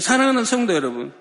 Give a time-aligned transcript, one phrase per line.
[0.00, 1.12] 사랑하는 성도 여러분,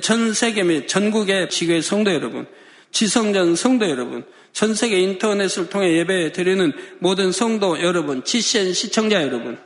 [0.00, 2.46] 전 세계 및 전국의 지교의 성도 여러분,
[2.90, 9.58] 지성전 성도 여러분, 전 세계 인터넷을 통해 예배 드리는 모든 성도 여러분, GCN 시청자 여러분,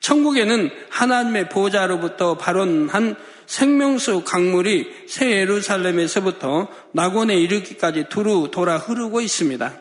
[0.00, 3.16] 천국에는 하나님의 보좌로부터 발원한
[3.46, 9.80] 생명수 강물이 새 예루살렘에서부터 낙원에 이르기까지 두루 돌아 흐르고 있습니다.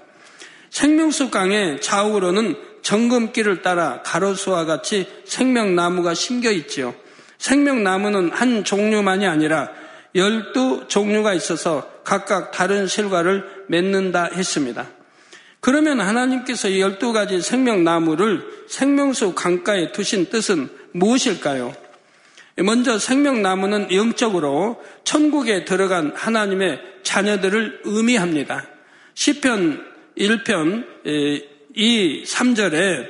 [0.69, 6.95] 생명수 강의 좌우로는 정금길을 따라 가로수와 같이 생명나무가 심겨 있지요.
[7.41, 9.71] 생명나무는 한 종류만이 아니라
[10.13, 14.87] 열두 종류가 있어서 각각 다른 실과를 맺는다 했습니다.
[15.59, 21.73] 그러면 하나님께서 열두 가지 생명나무를 생명수 강가에 두신 뜻은 무엇일까요?
[22.57, 28.67] 먼저 생명나무는 영적으로 천국에 들어간 하나님의 자녀들을 의미합니다.
[29.15, 29.83] 시편
[30.15, 30.85] 1편
[31.73, 33.05] 2, 3절에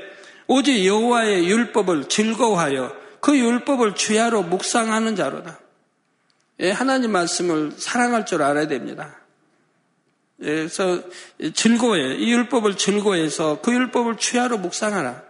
[0.48, 5.60] 오직 여호와의 율법을 즐거워하여 그 율법을 주야로 묵상하는 자로다.
[6.60, 9.16] 예, 하나님 말씀을 사랑할 줄 알아야 됩니다.
[10.42, 11.02] 예, 그래서
[11.54, 12.16] 즐거워해.
[12.16, 15.24] 이 율법을 즐거워해서 그 율법을 주야로 묵상하라.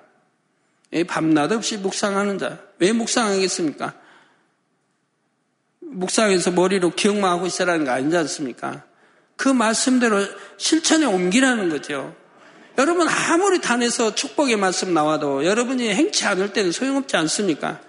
[0.93, 2.59] 예, 밤낮 없이 묵상하는 자.
[2.79, 3.93] 왜 묵상하겠습니까?
[5.81, 8.83] 묵상해서 머리로 기억만 하고 있으라는 거 아니지 않습니까?
[9.35, 10.25] 그 말씀대로
[10.57, 12.15] 실천에 옮기라는 거죠.
[12.77, 17.79] 여러분 아무리 단에서 축복의 말씀 나와도 여러분이 행치 않을 때는 소용없지 않습니까?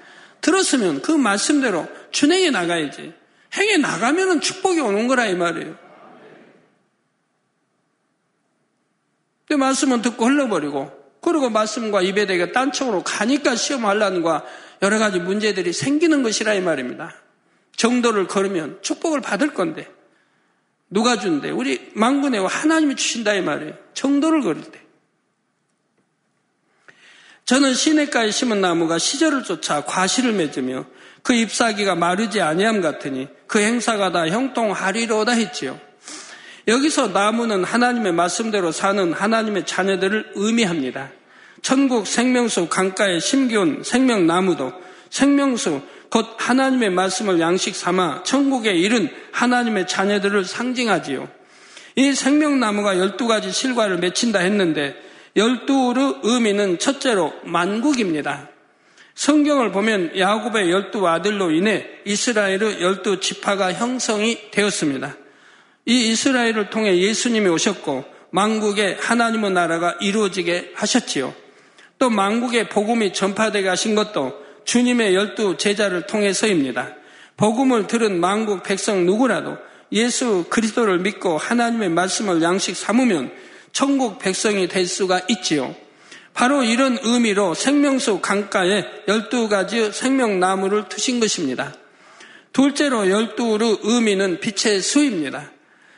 [0.41, 3.15] 들었으면 그 말씀대로 준행해 나가야지.
[3.57, 5.77] 행해 나가면은 축복이 오는 거라 이 말이에요.
[9.49, 14.45] 그 말씀은 듣고 흘러버리고 그리고 말씀과 입에 대게 딴쪽으로 가니까 시험 환란과
[14.83, 17.15] 여러 가지 문제들이 생기는 것이라 이 말입니다.
[17.77, 19.89] 정도를 걸으면 축복을 받을 건데
[20.93, 21.49] 누가 준대?
[21.49, 23.73] 우리 망군의 하나님이 주신다 이 말이에요.
[23.95, 24.79] 정도를 걸을 때.
[27.47, 30.85] 저는 시냇가에 심은 나무가 시절을 쫓아 과실을 맺으며
[31.23, 35.81] 그 잎사귀가 마르지 아니함 같으니 그 행사가 다 형통하리로다 했지요.
[36.69, 41.11] 여기서 나무는 하나님의 말씀대로 사는 하나님의 자녀들을 의미합니다.
[41.63, 44.73] 천국 생명수 강가에 심기온 생명나무도
[45.09, 45.81] 생명수
[46.13, 51.27] 곧 하나님의 말씀을 양식 삼아 천국에 이른 하나님의 자녀들을 상징하지요.
[51.97, 54.95] 이 생명나무가 열두 가지 실과를 맺힌다 했는데
[55.37, 58.51] 열두의 의미는 첫째로 만국입니다.
[59.15, 65.17] 성경을 보면 야곱의 열두 아들로 인해 이스라엘의 열두 지파가 형성이 되었습니다.
[65.87, 71.35] 이 이스라엘을 통해 예수님이 오셨고 만국의 하나님의 나라가 이루어지게 하셨지요.
[71.99, 76.95] 또 만국의 복음이 전파되게 하신 것도 주님의 열두 제자를 통해서입니다.
[77.37, 79.57] 복음을 들은 만국 백성 누구라도
[79.93, 83.33] 예수 그리스도를 믿고 하나님의 말씀을 양식 삼으면
[83.73, 85.75] 천국 백성이 될 수가 있지요.
[86.35, 91.75] 바로 이런 의미로 생명수 강가에 열두 가지 생명나무를 두신 것입니다.
[92.53, 95.51] 둘째로 열두의 의미는 빛의 수입니다.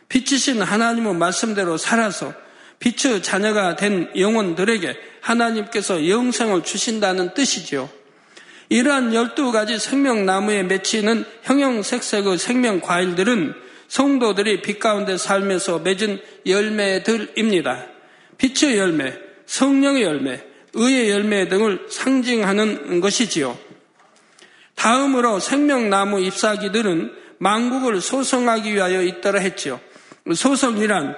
[0.09, 2.33] 빛이신 하나님의 말씀대로 살아서
[2.79, 7.89] 빛의 자녀가 된 영혼들에게 하나님께서 영생을 주신다는 뜻이지요.
[8.69, 13.55] 이러한 열두 가지 생명나무에 맺히는 형형색색의 생명 과일들은
[13.89, 17.87] 성도들이 빛 가운데 살면서 맺은 열매들입니다.
[18.39, 19.15] 빛의 열매,
[19.47, 20.43] 성령의 열매,
[20.73, 23.57] 의의 열매 등을 상징하는 것이지요.
[24.75, 29.81] 다음으로 생명나무 잎사귀들은 망국을 소성하기 위하여 있더라 했지요.
[30.35, 31.17] 소성이란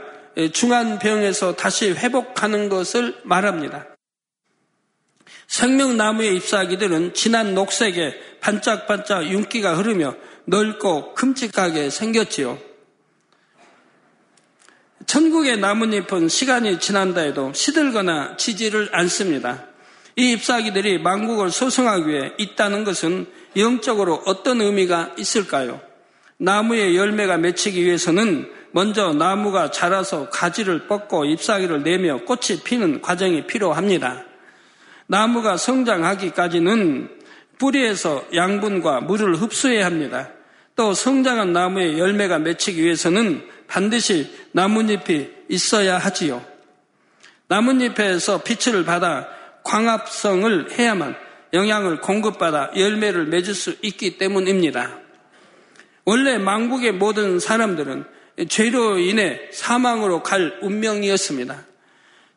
[0.53, 3.87] 중한 병에서 다시 회복하는 것을 말합니다.
[5.47, 10.15] 생명나무의 잎사귀들은 진한 녹색에 반짝반짝 윤기가 흐르며
[10.45, 12.59] 넓고 큼직하게 생겼지요.
[15.07, 19.67] 천국의 나뭇잎은 시간이 지난다 해도 시들거나 지지를 않습니다.
[20.17, 23.27] 이 잎사귀들이 망국을 소성하기 위해 있다는 것은
[23.57, 25.81] 영적으로 어떤 의미가 있을까요?
[26.39, 34.25] 나무의 열매가 맺히기 위해서는 먼저 나무가 자라서 가지를 뻗고 잎사귀를 내며 꽃이 피는 과정이 필요합니다.
[35.07, 37.11] 나무가 성장하기까지는
[37.59, 40.31] 뿌리에서 양분과 물을 흡수해야 합니다.
[40.75, 46.45] 또 성장한 나무의 열매가 맺히기 위해서는 반드시 나뭇잎이 있어야 하지요.
[47.49, 49.29] 나뭇잎에서 빛을 받아
[49.65, 51.17] 광합성을 해야만
[51.53, 54.99] 영양을 공급받아 열매를 맺을 수 있기 때문입니다.
[56.05, 58.05] 원래 망국의 모든 사람들은
[58.49, 61.65] 죄로 인해 사망으로 갈 운명이었습니다.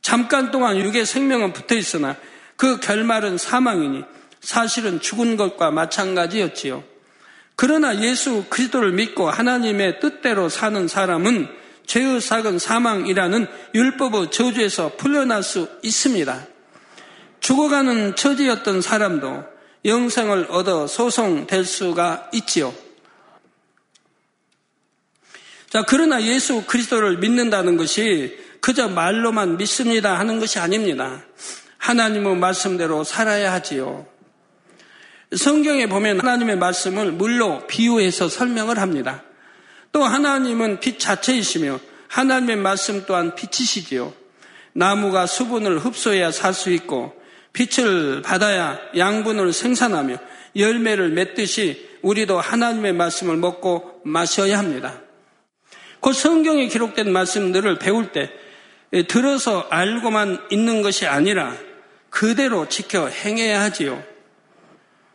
[0.01, 2.15] 잠깐 동안 육의 생명은 붙어 있으나
[2.59, 4.03] 그 결말은 사망이니
[4.41, 6.83] 사실은 죽은 것과 마찬가지였지요.
[7.56, 11.47] 그러나 예수 그리스도를 믿고 하나님의 뜻대로 사는 사람은
[11.85, 16.47] 죄의 삭은 사망이라는 율법의 저주에서 풀려날 수 있습니다.
[17.39, 19.45] 죽어가는 처지였던 사람도
[19.85, 22.75] 영생을 얻어 소송될 수가 있지요.
[25.69, 31.23] 자, 그러나 예수 그리스도를 믿는다는 것이 그저 말로만 믿습니다 하는 것이 아닙니다.
[31.79, 34.05] 하나님의 말씀대로 살아야 하지요.
[35.35, 39.23] 성경에 보면 하나님의 말씀을 물로 비유해서 설명을 합니다.
[39.91, 44.13] 또 하나님은 빛 자체이시며 하나님의 말씀 또한 빛이시지요.
[44.73, 47.13] 나무가 수분을 흡수해야 살 수 있고
[47.53, 50.17] 빛을 받아야 양분을 생산하며
[50.55, 55.01] 열매를 맺듯이 우리도 하나님의 말씀을 먹고 마셔야 합니다.
[56.01, 58.31] 그 성경에 기록된 말씀들을 배울 때
[59.07, 61.55] 들어서 알고만 있는 것이 아니라
[62.09, 64.03] 그대로 지켜 행해야 하지요.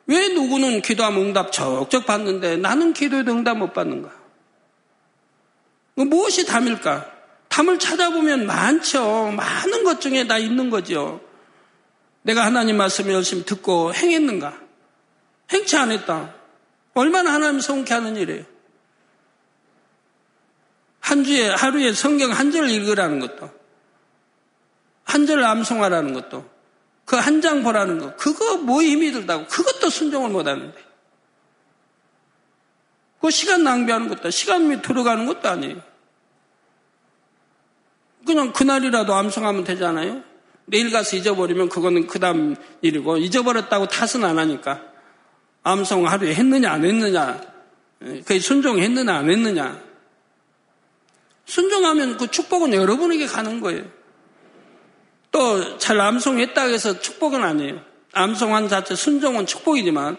[0.07, 4.13] 왜 누구는 기도하면 응답 적적 받는데 나는 기도에도 응답 못 받는가?
[5.97, 7.11] 무엇이 담일까?
[7.49, 9.31] 담을 찾아보면 많죠.
[9.31, 11.21] 많은 것 중에 다 있는 거죠.
[12.23, 14.59] 내가 하나님 말씀을 열심히 듣고 행했는가?
[15.51, 16.35] 행치 않았다.
[16.95, 18.45] 얼마나 하나님 성케 하는 일이에요.
[21.01, 23.51] 한 주에, 하루에 성경 한 절 읽으라는 것도,
[25.05, 26.49] 한 절 암송하라는 것도,
[27.05, 30.75] 그 한 장 보라는 거, 그거 뭐 힘이 들다고, 그것도 순종을 못 하는데.
[33.21, 35.83] 그 시간 낭비하는 것도, 시간이 들어가는 것도 아니에요.
[38.27, 40.23] 그냥 그날이라도 암송하면 되잖아요.
[40.67, 44.83] 내일 가서 잊어버리면 그거는 그 다음 일이고, 잊어버렸다고 탓은 안 하니까.
[45.63, 47.41] 암송 하루에 했느냐, 안 했느냐,
[48.27, 49.83] 그 순종했느냐, 안 했느냐.
[51.47, 53.85] 순종하면 그 축복은 여러분에게 가는 거예요.
[55.35, 57.81] 또 잘 암송했다 해서 축복은 아니에요.
[58.13, 60.17] 암송한 자체 순종은 축복이지만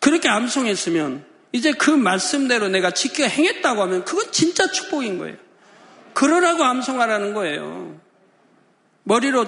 [0.00, 5.36] 그렇게 암송했으면 이제 그 말씀대로 내가 지켜 행했다고 하면 그건 진짜 축복인 거예요.
[6.14, 8.00] 그러라고 암송하라는 거예요.
[9.02, 9.46] 머리로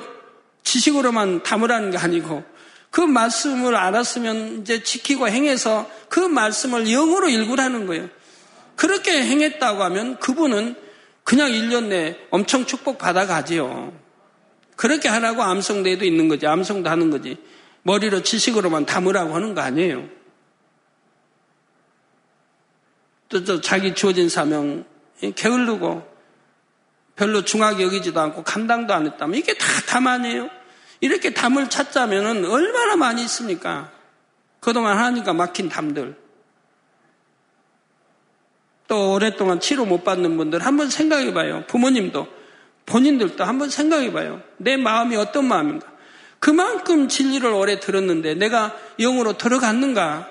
[0.64, 2.44] 지식으로만 담으라는 게 아니고
[2.90, 8.08] 그 말씀을 알았으면 이제 지키고 행해서 그 말씀을 영어로 읽으라는 거예요.
[8.74, 10.74] 그렇게 행했다고 하면 그분은
[11.22, 14.07] 그냥 1년 내에 엄청 축복 받아가지요.
[14.78, 16.46] 그렇게 하라고 암송대도 있는 거지.
[16.46, 17.36] 암송도 하는 거지.
[17.82, 20.08] 머리로 지식으로만 담으라고 하는 거 아니에요.
[23.28, 24.84] 또, 또 자기 주어진 사명
[25.34, 26.06] 게을르고
[27.16, 30.48] 별로 중하게 여기지도 않고 감당도 안 했다면 이게 다 담 아니에요?
[31.00, 33.90] 이렇게 담을 찾자면 얼마나 많이 있습니까?
[34.60, 36.14] 그동안 하니까 막힌 담들.
[38.86, 41.64] 또 오랫동안 치료 못 받는 분들 한번 생각해 봐요.
[41.66, 42.37] 부모님도
[42.88, 44.42] 본인들도 한번 생각해 봐요.
[44.56, 45.86] 내 마음이 어떤 마음인가?
[46.40, 50.28] 그만큼 진리를 오래 들었는데 내가 영으로 들어갔는가?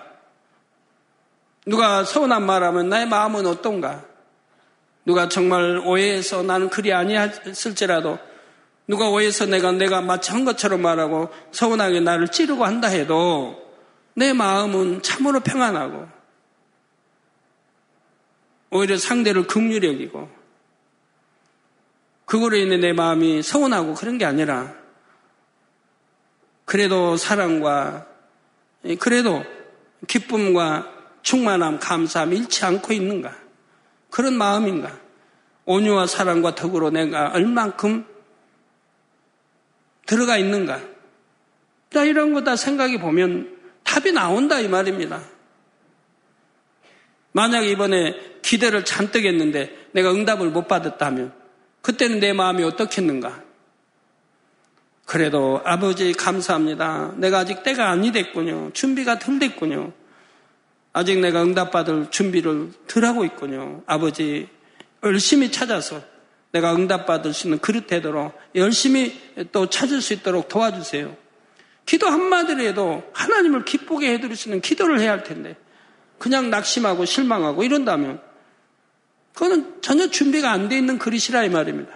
[1.65, 4.05] 누가 서운한 말하면 나의 마음은 어떤가?
[5.05, 8.19] 누가 정말 오해해서 나는 그리 아니했을지라도
[8.87, 13.61] 누가 오해해서 내가 내가 마치 한 것처럼 말하고 서운하게 나를 찌르고 한다 해도
[14.15, 16.07] 내 마음은 참으로 평안하고
[18.71, 20.36] 오히려 상대를 극률히 여기고
[22.27, 24.75] 그거로 인해 내 마음이 서운하고 그런 게 아니라
[26.65, 28.05] 그래도 사랑과
[28.99, 29.43] 그래도
[30.07, 33.33] 기쁨과 충만함, 감사함 잃지 않고 있는가?
[34.11, 34.99] 그런 마음인가?
[35.65, 38.05] 온유와 사랑과 덕으로 내가 얼만큼
[40.05, 40.81] 들어가 있는가?
[41.89, 45.21] 다 이런 거 다 생각해 보면 답이 나온다 이 말입니다.
[47.31, 51.46] 만약 이번에 기대를 잔뜩 했는데 내가 응답을 못 받았다면
[51.87, 53.41] 그때는 내 마음이 어떻겠는가?
[55.05, 57.13] 그래도 아버지 감사합니다.
[57.15, 58.71] 내가 아직 때가 아니 됐군요.
[58.73, 59.93] 준비가 덜 됐군요.
[60.91, 63.83] 아직 내가 응답받을 준비를 덜 하고 있군요.
[63.85, 64.49] 아버지
[65.01, 66.01] 열심히 찾아서
[66.51, 69.17] 내가 응답받을 수 있는 그릇 되도록 열심히
[69.53, 71.15] 또 찾을 수 있도록 도와주세요.
[71.85, 75.55] 기도 한마디로 해도 하나님을 기쁘게 해드릴 수 있는 기도를 해야 할 텐데
[76.17, 78.26] 그냥 낙심하고 실망하고 이런다면
[79.37, 81.91] 그거는 전혀 준비가 안 돼 있는 그릇이라 이 말입니다.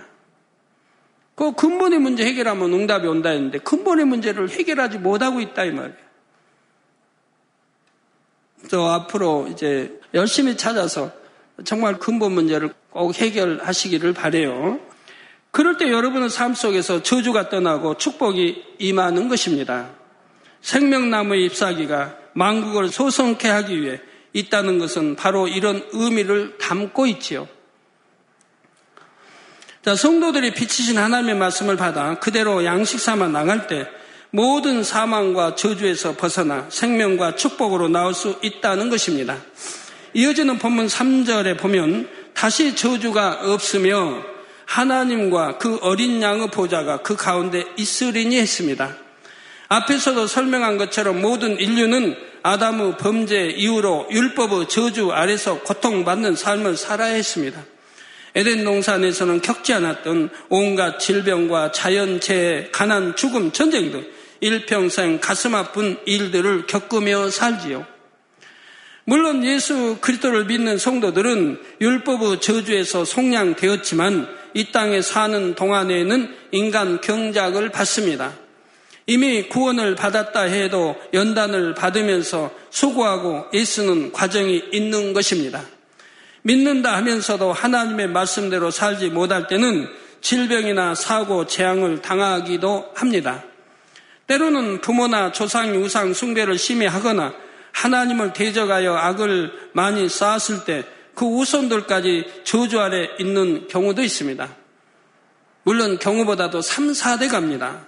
[1.33, 5.98] 그 근본의 문제 해결하면 응답이 온다 했는데 근본의 문제를 해결하지 못하고 있다 이 말이에요.
[8.69, 11.12] 저 앞으로 이제 열심히 찾아서
[11.65, 14.79] 정말 근본 문제를 꼭 해결하시기를 바래요.
[15.50, 19.89] 그럴 때 여러분의 삶 속에서 저주가 떠나고 축복이 임하는 것입니다.
[20.62, 24.00] 생명나무의 잎사귀가 망국을 소성케 하기 위해
[24.33, 27.47] 있다는 것은 바로 이런 의미를 담고 있지요.
[29.83, 33.88] 자, 성도들이 비치신 하나님의 말씀을 받아 그대로 양식 삼아 나갈 때
[34.29, 39.38] 모든 사망과 저주에서 벗어나 생명과 축복으로 나올 수 있다는 것입니다.
[40.13, 44.23] 이어지는 본문 3절에 보면 다시 저주가 없으며
[44.65, 48.95] 하나님과 그 어린 양의 보좌가 그 가운데 있으리니 했습니다.
[49.67, 57.63] 앞에서도 설명한 것처럼 모든 인류는 아담의 범죄 이후로 율법의 저주 아래서 고통받는 삶을 살아야 했습니다.
[58.33, 64.05] 에덴 농산에서는 겪지 않았던 온갖 질병과 자연재해, 가난, 죽음, 전쟁 등
[64.39, 67.86] 일평생 가슴 아픈 일들을 겪으며 살지요.
[69.03, 78.33] 물론 예수 그리스도를 믿는 성도들은 율법의 저주에서 속량되었지만 이 땅에 사는 동안에는 인간 경작을 받습니다.
[79.08, 85.63] 이미 구원을 받았다 해도 연단을 받으면서 수고하고 애쓰는 과정이 있는 것입니다.
[86.43, 89.88] 믿는다 하면서도 하나님의 말씀대로 살지 못할 때는
[90.22, 93.43] 질병이나 사고, 재앙을 당하기도 합니다.
[94.27, 97.34] 때로는 부모나 조상, 우상 숭배를 심히 하거나
[97.74, 100.84] 하나님을 대적하여 악을 많이 쌓았을 때
[101.15, 104.55] 그 우선들까지 저주 아래 있는 경우도 있습니다.
[105.63, 107.86] 물론 경우보다도 3, 4대 갑니다.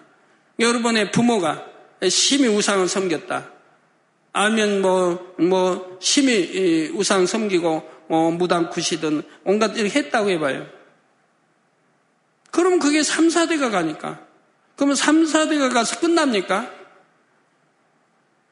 [0.59, 1.65] 여러분의 부모가
[2.09, 3.51] 심히 우상을 섬겼다.
[4.33, 10.67] 아니면 뭐, 뭐, 심히 우상 섬기고 어, 무당굿이든 온갖 이렇게 했다고 해봐요.
[12.51, 14.25] 그럼 그게 3, 4대가 가니까.
[14.75, 16.71] 그러면 3, 4대가 가서 끝납니까?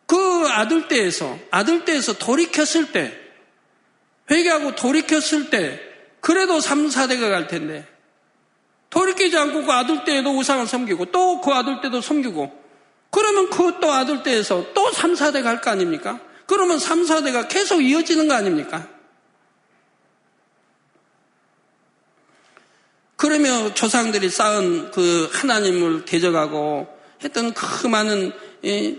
[0.06, 3.18] 그 아들 때에서, 아들 때에서 돌이켰을 때,
[4.30, 5.80] 회개하고 돌이켰을 때,
[6.20, 7.88] 그래도 3, 4대가 갈 텐데,
[8.92, 12.52] 돌이키지 않고 그 아들 때에도 우상을 섬기고, 또 그 아들 때도 섬기고,
[13.10, 16.20] 그러면 그 또 아들 때에서 또 3, 4대 갈 거 아닙니까?
[16.46, 18.88] 그러면 3, 4대가 계속 이어지는 거 아닙니까?
[23.16, 26.88] 그러며 조상들이 쌓은 그 하나님을 대적하고
[27.24, 28.34] 했던 그 많은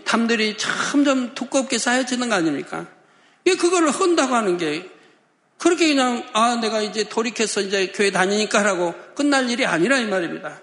[0.04, 2.86] 담들이 점점 두껍게 쌓여지는 거 아닙니까?
[3.44, 4.88] 그거를 헌다고 하는 게
[5.62, 10.60] 그렇게 그냥 아 내가 이제 돌이켜서 이제 교회 다니니까라고 끝날 일이 아니라 이 말입니다.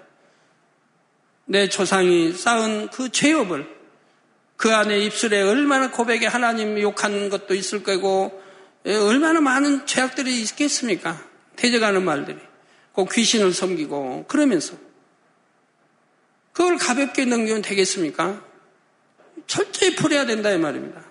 [1.46, 3.66] 내 조상이 쌓은 그 죄업을
[4.58, 8.42] 그 안에 입술에 얼마나 고백에 하나님 욕하는 것도 있을 거고
[8.84, 11.24] 얼마나 많은 죄악들이 있겠습니까?
[11.56, 12.36] 대적하는 말들이.
[12.92, 14.74] 꼭 귀신을 섬기고 그러면서
[16.52, 18.44] 그걸 가볍게 넘기면 되겠습니까?
[19.46, 21.09] 철저히 풀어야 된다 이 말입니다.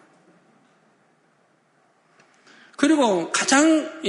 [2.80, 4.02] 그리고 가장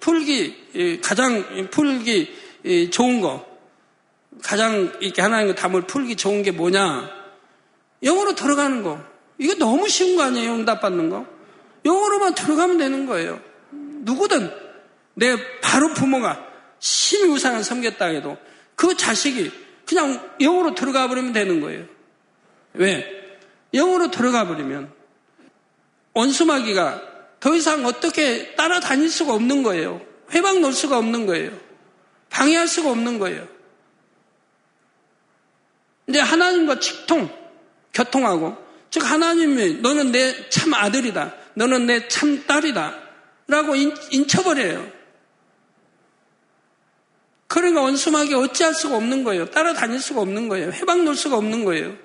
[0.00, 3.46] 풀기 가장 풀기 좋은 거
[4.42, 7.08] 가장 이렇게 하나님과 담을 풀기 좋은 게 뭐냐?
[8.02, 9.00] 영어로 들어가는 거.
[9.38, 10.54] 이거 너무 쉬운 거 아니에요?
[10.54, 11.24] 응답받는 거?
[11.84, 13.40] 영어로만 들어가면 되는 거예요.
[13.70, 14.50] 누구든
[15.14, 16.44] 내 바로 부모가
[16.80, 18.36] 심히 우상을 섬겼다 해도
[18.74, 19.52] 그 자식이
[19.86, 21.84] 그냥 영으로 들어가 버리면 되는 거예요.
[22.74, 23.06] 왜?
[23.72, 24.92] 영으로 들어가 버리면
[26.14, 27.09] 원수마귀가
[27.40, 30.00] 더 이상 어떻게 따라다닐 수가 없는 거예요.
[30.32, 31.50] 회방 놓을 수가 없는 거예요.
[32.28, 33.48] 방해할 수가 없는 거예요.
[36.06, 37.30] 이제 하나님과 직통,
[37.94, 38.56] 교통하고,
[38.90, 41.34] 즉 하나님이 너는 내 참 아들이다.
[41.54, 42.94] 너는 내 참 딸이다.
[43.48, 45.00] 라고 인쳐버려요.
[47.48, 49.50] 그러니까 원수마귀 어찌할 수가 없는 거예요.
[49.50, 50.70] 따라다닐 수가 없는 거예요.
[50.70, 51.96] 해방 놓을 수가 없는 거예요.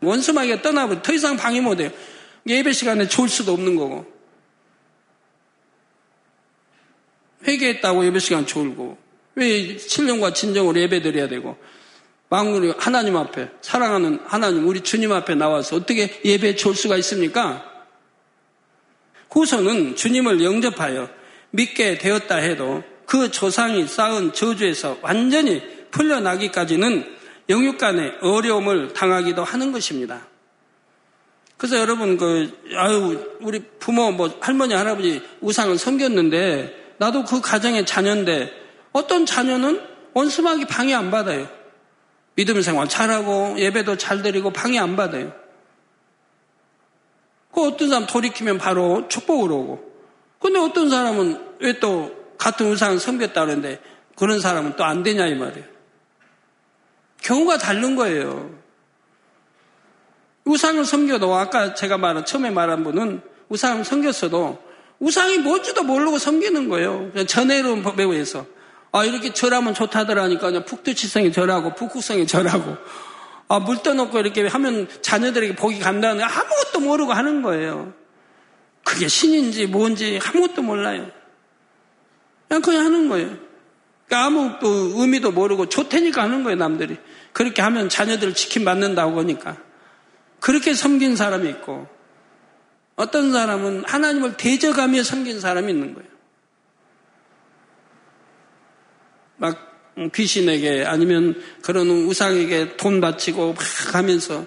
[0.00, 1.90] 원수마귀가 떠나면 더 이상 방해 못 해요.
[2.46, 4.17] 예배 시간에 좋을 수도 없는 거고.
[7.46, 8.98] 회개했다고 예배 시간 졸고.
[9.34, 11.56] 왜 신령과 진정으로 예배 드려야 되고.
[12.30, 17.64] 망군이 하나님 앞에, 사랑하는 하나님, 우리 주님 앞에 나와서 어떻게 예배에 좋을 수가 있습니까?
[19.30, 21.08] 후손은 주님을 영접하여
[21.50, 27.16] 믿게 되었다 해도 그 조상이 쌓은 저주에서 완전히 풀려나기까지는
[27.48, 30.26] 영육 간의 어려움을 당하기도 하는 것입니다.
[31.56, 38.52] 그래서 여러분, 그, 아유, 우리 부모, 뭐, 할머니, 할아버지 우상을 섬겼는데, 나도 그 가정의 자녀인데,
[38.92, 39.80] 어떤 자녀는
[40.14, 41.48] 원수막이 방해 안 받아요.
[42.34, 45.32] 믿음 생활 잘하고, 예배도 잘 드리고, 방해 안 받아요.
[47.52, 49.88] 그 어떤 사람 돌이키면 바로 축복을 오고,
[50.38, 53.80] 근데 어떤 사람은 왜 또 같은 우상을 섬겼다 그러는데
[54.16, 55.66] 그런 사람은 또 안 되냐 이 말이에요.
[57.20, 58.50] 경우가 다른 거예요.
[60.44, 64.62] 우상을 섬겨도 아까 제가 말한 처음에 말한 분은 우상을 섬겼어도
[65.00, 67.10] 우상이 뭔지도 모르고 섬기는 거예요.
[67.26, 68.46] 전해로운 의해서.
[68.90, 72.76] 아, 이렇게 절하면 좋다더라니까 그냥 북두치성이 절하고 북극성이 절하고
[73.48, 77.92] 아, 물 떠놓고 이렇게 하면 자녀들에게 복이 간다는 아무것도 모르고 하는 거예요.
[78.84, 81.10] 그게 신인지 뭔지 아무것도 몰라요.
[82.48, 83.36] 그냥 그냥 하는 거예요.
[84.06, 84.68] 그러니까 아무 또
[85.00, 86.96] 의미도 모르고 좋다니까 하는 거예요, 남들이.
[87.32, 89.56] 그렇게 하면 자녀들을 지킴받는다고 하니까.
[90.40, 91.86] 그렇게 섬긴 사람이 있고,
[92.98, 96.08] 어떤 사람은 하나님을 대적하며 섬긴 사람이 있는 거예요.
[99.36, 104.44] 막 귀신에게 아니면 그런 우상에게 돈 바치고 막 하면서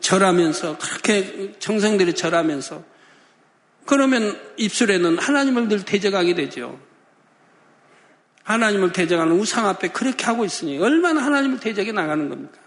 [0.00, 2.82] 절하면서 그렇게 정성들이 절하면서
[3.86, 6.80] 그러면 입술에는 하나님을 늘 대적하게 되죠.
[8.42, 12.58] 하나님을 대적하는 우상 앞에 그렇게 하고 있으니 얼마나 하나님을 대적해 나가는 겁니까?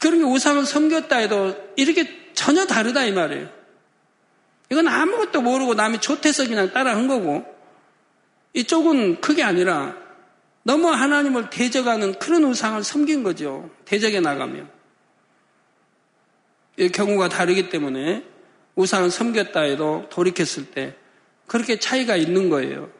[0.00, 3.55] 그런 게 우상을 섬겼다 해도 이렇게 전혀 다르다 이 말이에요.
[4.70, 7.44] 이건 아무것도 모르고 남이 좋대서 그냥 따라 한 거고
[8.52, 9.94] 이쪽은 그게 아니라
[10.62, 13.70] 너무 하나님을 대적하는 그런 우상을 섬긴 거죠.
[13.84, 14.68] 대적에 나가면.
[16.92, 18.24] 경우가 다르기 때문에
[18.74, 20.96] 우상을 섬겼다 해도 돌이켰을 때
[21.46, 22.90] 그렇게 차이가 있는 거예요.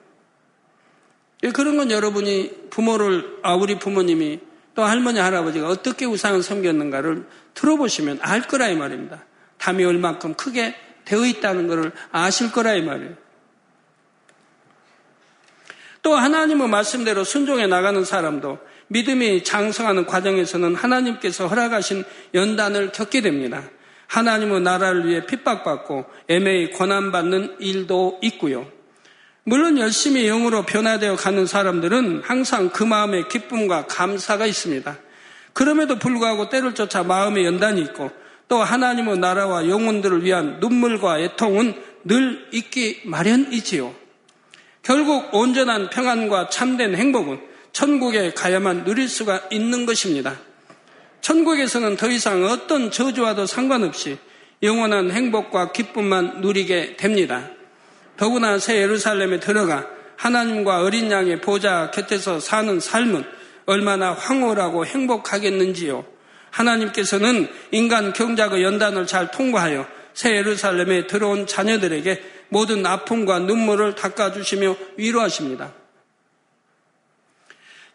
[1.53, 4.41] 그런 건 여러분이 부모를, 아, 우리 부모님이
[4.75, 9.25] 또 할머니, 할아버지가 어떻게 우상을 섬겼는가를 들어보시면 알 거라 이 말입니다.
[9.59, 10.75] 담이 얼만큼 크게
[11.07, 13.15] 되어 있다는 것을 아실 거라 이 말이에요.
[16.03, 18.59] 또 하나님의 말씀대로 순종해 나가는 사람도
[18.89, 23.63] 믿음이 장성하는 과정에서는 하나님께서 허락하신 연단을 겪게 됩니다.
[24.07, 28.71] 하나님의 나라를 위해 핍박받고 애매히 권한받는 일도 있고요.
[29.43, 34.97] 물론 열심히 영으로 변화되어 가는 사람들은 항상 그 마음에 기쁨과 감사가 있습니다.
[35.53, 38.11] 그럼에도 불구하고 때를 쫓아 마음의 연단이 있고
[38.49, 41.75] 또 하나님의 나라와 영혼들을 위한 눈물과 애통은
[42.05, 43.95] 늘 있기 마련이지요.
[44.83, 47.41] 결국 온전한 평안과 참된 행복은
[47.73, 50.39] 천국에 가야만 누릴 수가 있는 것입니다.
[51.21, 54.17] 천국에서는 더 이상 어떤 저주와도 상관없이
[54.63, 57.51] 영원한 행복과 기쁨만 누리게 됩니다.
[58.17, 59.87] 더구나 새 예루살렘에 들어가
[60.17, 63.25] 하나님과 어린 양의 보좌 곁에서 사는 삶은
[63.67, 66.16] 얼마나 황홀하고 행복하겠는지요.
[66.57, 75.75] 하나님께서는 인간 경작의 연단을 잘 통과하여 새 예루살렘에 들어온 자녀들에게 모든 아픔과 눈물을 닦아주시며 위로하십니다.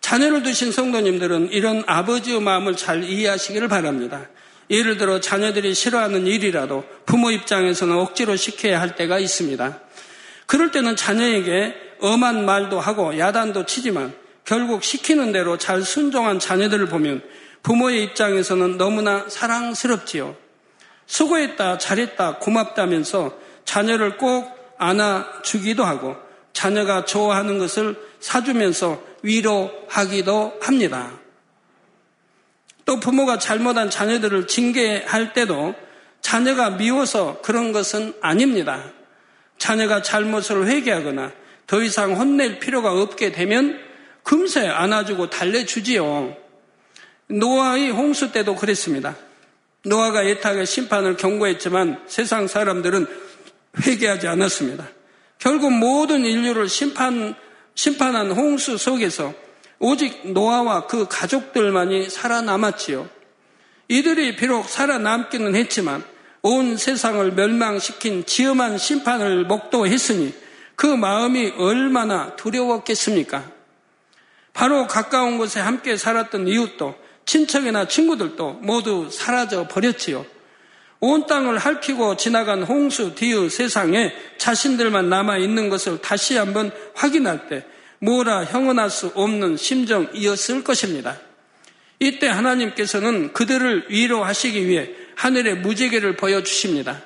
[0.01, 4.29] 자녀를 두신 성도님들은 이런 아버지의 마음을 잘 이해하시기를 바랍니다.
[4.69, 9.79] 예를 들어 자녀들이 싫어하는 일이라도 부모 입장에서는 억지로 시켜야 할 때가 있습니다.
[10.45, 17.21] 그럴 때는 자녀에게 엄한 말도 하고 야단도 치지만 결국 시키는 대로 잘 순종한 자녀들을 보면
[17.63, 20.35] 부모의 입장에서는 너무나 사랑스럽지요.
[21.05, 26.15] 수고했다, 잘했다, 고맙다면서 자녀를 꼭 안아주기도 하고
[26.53, 31.11] 자녀가 좋아하는 것을 사주면서 위로하기도 합니다.
[32.85, 35.75] 또 부모가 잘못한 자녀들을 징계할 때도
[36.21, 38.83] 자녀가 미워서 그런 것은 아닙니다.
[39.57, 41.31] 자녀가 잘못을 회개하거나
[41.67, 43.79] 더 이상 혼낼 필요가 없게 되면
[44.23, 46.40] 금세 안아주고 달래주지요.
[47.31, 49.15] 노아의 홍수 때도 그랬습니다.
[49.83, 53.07] 노아가 애타게 심판을 경고했지만 세상 사람들은
[53.85, 54.87] 회개하지 않았습니다.
[55.39, 57.35] 결국 모든 인류를 심판,
[57.73, 59.33] 심판한 홍수 속에서
[59.79, 63.09] 오직 노아와 그 가족들만이 살아남았지요.
[63.87, 66.03] 이들이 비록 살아남기는 했지만
[66.43, 70.33] 온 세상을 멸망시킨 지엄한 심판을 목도했으니
[70.75, 73.51] 그 마음이 얼마나 두려웠겠습니까?
[74.53, 80.25] 바로 가까운 곳에 함께 살았던 이웃도 친척이나 친구들도 모두 사라져 버렸지요.
[80.99, 87.65] 온 땅을 핥히고 지나간 홍수 뒤의 세상에 자신들만 남아 있는 것을 다시 한번 확인할 때
[87.99, 91.19] 뭐라 형언할 수 없는 심정이었을 것입니다.
[91.99, 97.01] 이때 하나님께서는 그들을 위로하시기 위해 하늘의 무지개를 보여주십니다.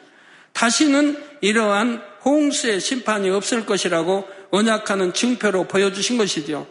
[0.53, 6.67] 다시는 이러한 홍수의 심판이 없을 것이라고 언약하는 증표로 보여주신 것이죠.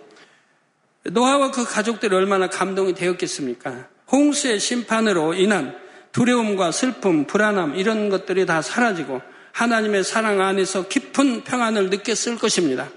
[1.10, 3.88] 노아와 그 가족들이 얼마나 감동이 되었겠습니까?
[4.10, 5.76] 홍수의 심판으로 인한
[6.12, 9.20] 두려움과 슬픔, 불안함 이런 것들이 다 사라지고
[9.52, 12.88] 하나님의 사랑 안에서 깊은 평안을 느꼈을 것입니다.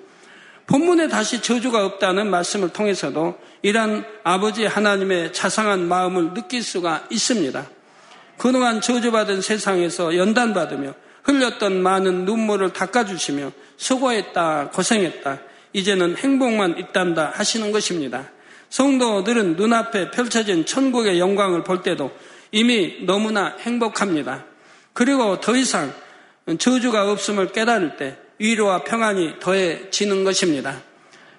[0.68, 7.68] 본문에 다시 저주가 없다는 말씀을 통해서도 이러한 아버지 하나님의 자상한 마음을 느낄 수가 있습니다.
[8.38, 10.94] 그동안 저주받은 세상에서 연단받으며
[11.24, 15.40] 흘렸던 많은 눈물을 닦아주시며 수고했다, 고생했다,
[15.74, 18.30] 이제는 행복만 있단다 하시는 것입니다.
[18.70, 22.12] 성도들은 눈앞에 펼쳐진 천국의 영광을 볼 때도
[22.52, 24.46] 이미 너무나 행복합니다.
[24.94, 25.94] 그리고 더 이상
[26.58, 30.82] 저주가 없음을 깨달을 때 위로와 평안이 더해지는 것입니다.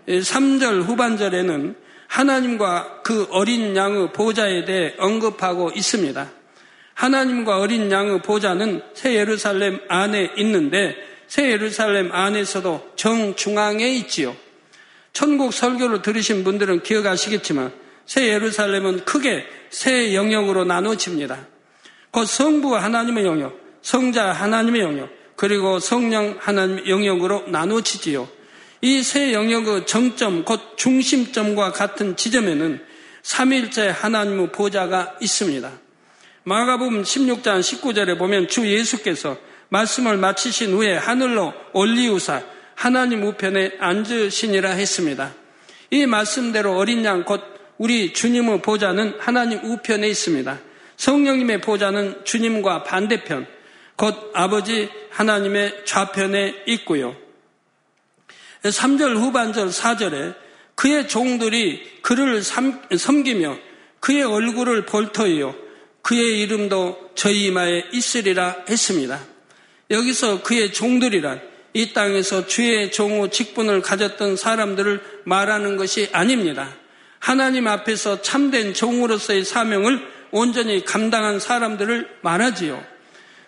[0.06, 1.74] 3절 후반절에는
[2.06, 6.30] 하나님과 그 어린 양의 보좌에 대해 언급하고 있습니다.
[6.94, 10.96] 하나님과 어린 양의 보좌는 새 예루살렘 안에 있는데
[11.28, 14.34] 새 예루살렘 안에서도 정중앙에 있지요.
[15.12, 17.72] 천국 설교를 들으신 분들은 기억하시겠지만
[18.06, 21.46] 새 예루살렘은 크게 세 영역으로 나눠집니다.
[22.10, 28.28] 곧 성부 하나님의 영역, 성자 하나님의 영역, 그리고 성령 하나님의 영역으로 나눠지지요.
[28.80, 32.80] 이 세 영역의 정점, 곧 중심점과 같은 지점에는
[33.22, 35.70] 삼일째 하나님의 보좌가 있습니다.
[36.44, 39.36] 마가복음 16장 19절에 보면 주 예수께서
[39.68, 42.42] 말씀을 마치신 후에 하늘로 올리우사
[42.74, 45.34] 하나님 우편에 앉으시니라 했습니다.
[45.90, 50.58] 이 말씀대로 어린 양 곧 우리 주님의 보좌는 하나님 우편에 있습니다.
[50.96, 53.46] 성령님의 보좌는 주님과 반대편,
[53.96, 57.16] 곧 아버지 하나님의 좌편에 있고요.
[58.64, 60.34] 3절 후반절 4절에
[60.74, 63.56] 그의 종들이 그를 섬기며
[64.00, 65.54] 그의 얼굴을 볼 터이요.
[66.02, 69.20] 그의 이름도 저희 이마에 있으리라 했습니다.
[69.90, 71.40] 여기서 그의 종들이란
[71.74, 76.74] 이 땅에서 주의 종의 직분을 가졌던 사람들을 말하는 것이 아닙니다.
[77.18, 82.82] 하나님 앞에서 참된 종으로서의 사명을 온전히 감당한 사람들을 말하지요.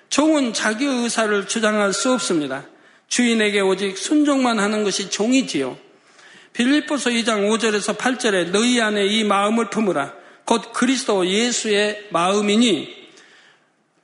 [0.09, 2.66] 종은 자기 의사를 주장할 수 없습니다.
[3.09, 5.79] 주인에게 오직 순종만 하는 것이 종이지요.
[6.53, 10.14] 빌립보서 2장 5절에서 8절에 너희 안에 이 마음을 품으라.
[10.44, 12.99] 곧 그리스도 예수의 마음이니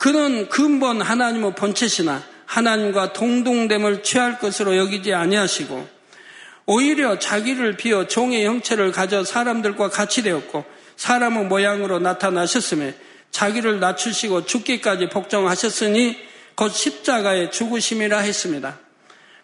[0.06, 5.88] 그는 근본 하나님의 본체시나 하나님과 동동됨을 취할 것으로 여기지 아니하시고
[6.66, 10.64] 오히려 자기를 비어 종의 형체를 가져 사람들과 같이 되었고
[10.94, 12.94] 사람의 모양으로 나타나셨음에
[13.32, 16.16] 자기를 낮추시고 죽기까지 복종하셨으니
[16.54, 18.78] 곧 십자가의 죽으심이라 했습니다.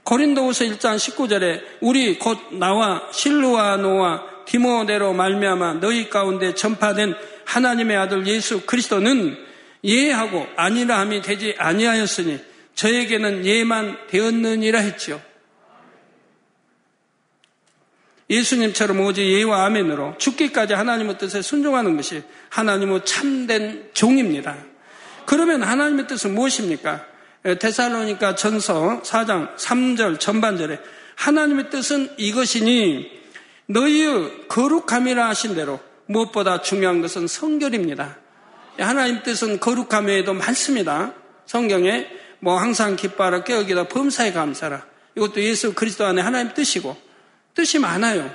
[0.05, 8.61] 고린도후서 1장 19절에 우리 곧 나와 실루아노와 디모데로 말미암아 너희 가운데 전파된 하나님의 아들 예수
[8.61, 9.51] 그리스도는
[9.85, 12.41] 예하고 아니라 함이 되지 아니하였으니
[12.75, 15.21] 저에게는 예만 되었느니라 했지요.
[18.31, 24.57] 예수님처럼 오직 예와 아멘으로 죽기까지 하나님의 뜻에 순종하는 것이 하나님의 참된 종입니다.
[25.27, 27.05] 그러면 하나님의 뜻은 무엇입니까?
[27.59, 30.79] 데살로니까 전서 4장 3절 전반절에
[31.17, 33.11] 하나님의 뜻은 이것이니
[33.67, 38.22] 너희의 거룩함이라 하신 대로 무엇보다 중요한 것은 성결입니다.
[38.79, 41.15] 하나님 뜻은 거룩함 외에도 많습니다.
[41.47, 42.09] 성경에
[42.41, 44.87] 뭐 항상 기뻐하라 깨어기다 범사에 감사라.
[45.17, 46.97] 이것도 예수 그리스도 안에 하나님 뜻이고
[47.55, 48.31] 뜻이 많아요.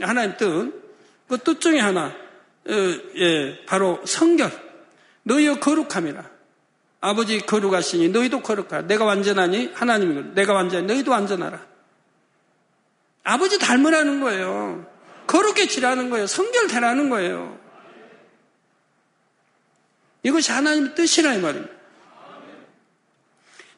[0.00, 0.80] 하나님 뜻.
[1.28, 2.72] 그 뜻 중에 하나, 어,
[3.16, 4.50] 예, 바로 성결.
[5.22, 6.28] 너희의 거룩함이라.
[7.00, 8.86] 아버지 거룩하시니 너희도 거룩하라.
[8.88, 11.64] 내가 완전하니 하나님이 내가 완전하니 너희도 완전하라.
[13.22, 14.86] 아버지 닮으라는 거예요.
[15.28, 16.26] 거룩해 지라는 거예요.
[16.26, 17.59] 성결되라는 거예요.
[20.22, 21.72] 이것이 하나님의 뜻이라 이 말입니다.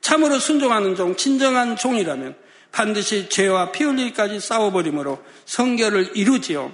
[0.01, 2.35] 참으로 순종하는 종, 진정한 종이라면
[2.73, 6.73] 반드시 죄와 피 흘리기까지 싸워버림으로 성결을 이루지요.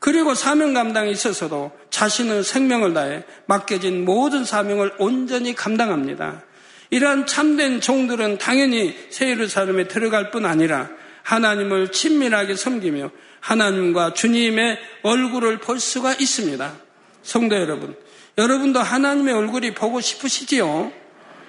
[0.00, 6.42] 그리고 사명 감당에 있어서도 자신의 생명을 다해 맡겨진 모든 사명을 온전히 감당합니다.
[6.90, 10.90] 이러한 참된 종들은 당연히 새 예루살렘에 들어갈 뿐 아니라
[11.22, 16.74] 하나님을 친밀하게 섬기며 하나님과 주님의 얼굴을 볼 수가 있습니다.
[17.22, 17.96] 성도 여러분,
[18.36, 20.92] 여러분도 하나님의 얼굴이 보고 싶으시지요?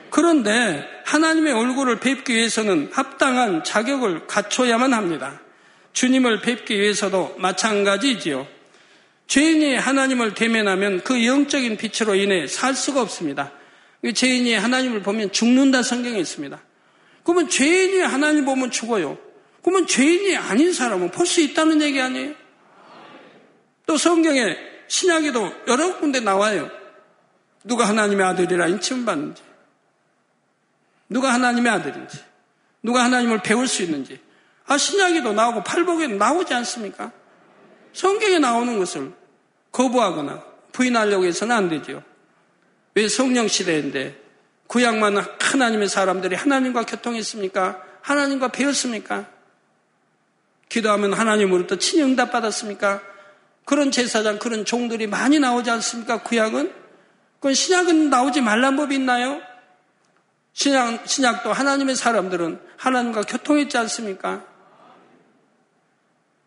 [0.09, 5.41] 그런데 하나님의 얼굴을 뵙기 위해서는 합당한 자격을 갖춰야만 합니다.
[5.93, 8.47] 주님을 뵙기 위해서도 마찬가지지요.
[9.27, 13.51] 죄인이 하나님을 대면하면 그 영적인 빛으로 인해 살 수가 없습니다.
[14.13, 16.61] 죄인이 하나님을 보면 죽는다 성경에 있습니다.
[17.23, 19.17] 그러면 죄인이 하나님 보면 죽어요.
[19.63, 22.33] 그러면 죄인이 아닌 사람은 볼 수 있다는 얘기 아니에요?
[23.87, 24.55] 또 성경에
[24.87, 26.69] 신약에도 여러 군데 나와요.
[27.63, 29.41] 누가 하나님의 아들이라 인칭 받는지.
[31.09, 32.19] 누가 하나님의 아들인지,
[32.83, 34.19] 누가 하나님을 배울 수 있는지.
[34.67, 37.11] 아, 신약에도 나오고 팔복에도 나오지 않습니까?
[37.93, 39.13] 성경에 나오는 것을
[39.71, 42.03] 거부하거나 부인하려고 해서는 안 되죠.
[42.95, 44.19] 왜 성령 시대인데
[44.67, 47.81] 구약만 하나님의 사람들이 하나님과 교통했습니까?
[48.01, 49.27] 하나님과 배웠습니까?
[50.69, 53.01] 기도하면 하나님으로부터 친응답 받았습니까?
[53.65, 56.21] 그런 제사장, 그런 종들이 많이 나오지 않습니까?
[56.21, 56.71] 구약은?
[57.35, 59.41] 그건 신약은 나오지 말란 법이 있나요?
[60.53, 64.45] 신약, 신약도 하나님의 사람들은 하나님과 교통했지 않습니까?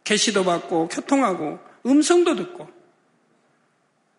[0.04, 2.70] 계시도 받고 교통하고 음성도 듣고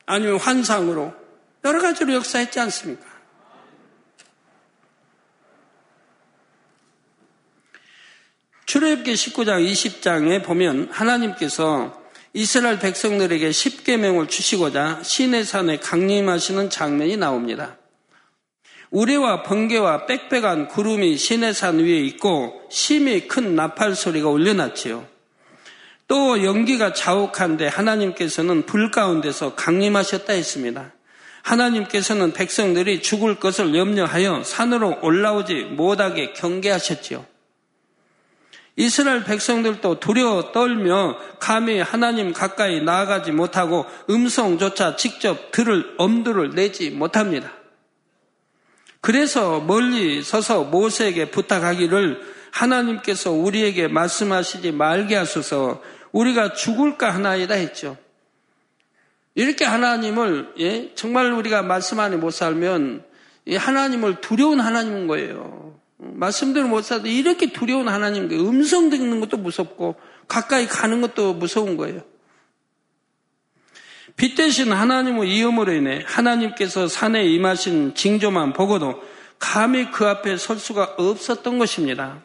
[0.05, 1.13] 아니면 환상으로
[1.63, 3.05] 여러 가지로 역사했지 않습니까?
[8.65, 11.98] 출애굽기 19장 20장에 보면 하나님께서
[12.33, 17.77] 이스라엘 백성들에게 10계명을 주시고자 시내 산에 강림하시는 장면이 나옵니다.
[18.91, 25.05] 우레와 번개와 빽빽한 구름이 시내산 위에 있고 심히 큰 나팔 소리가 울려났지요.
[26.07, 30.91] 또 연기가 자욱한데 하나님께서는 불 가운데서 강림하셨다 했습니다.
[31.43, 37.25] 하나님께서는 백성들이 죽을 것을 염려하여 산으로 올라오지 못하게 경계하셨지요.
[38.79, 47.51] 이스라엘 백성들도 두려워 떨며 감히 하나님 가까이 나아가지 못하고 음성조차 직접 들을 엄두를 내지 못합니다.
[49.01, 55.81] 그래서 멀리 서서 모세에게 부탁하기를 하나님께서 우리에게 말씀하시지 말게 하소서
[56.13, 57.97] 우리가 죽을까 하나이다 했죠.
[59.35, 60.95] 이렇게 하나님을 예?
[60.95, 63.03] 정말 우리가 말씀 안에 못 살면
[63.45, 65.68] 하나님을 두려운 하나님인 거예요.
[65.99, 69.95] 말씀대로 못 살도 이렇게 두려운 하나님, 음성 듣는 것도 무섭고
[70.27, 72.01] 가까이 가는 것도 무서운 거예요.
[74.15, 79.01] 빛 대신 하나님의 이음으로 인해 하나님께서 산에 임하신 징조만 보고도
[79.39, 82.21] 감히 그 앞에 설 수가 없었던 것입니다.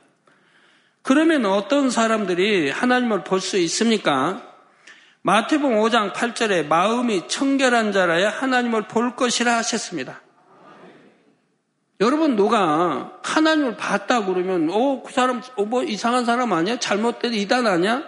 [1.03, 4.43] 그러면 어떤 사람들이 하나님을 볼 수 있습니까?
[5.23, 10.21] 마태복음 5장 8절에 마음이 청결한 자라야 하나님을 볼 것이라 하셨습니다.
[12.05, 16.79] 여러분 누가 하나님을 봤다 그러면 어 그 사람 어, 뭐 이상한 사람 아니야?
[16.79, 18.03] 잘못된 이단 아니야?